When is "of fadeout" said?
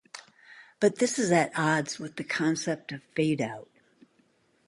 2.91-3.69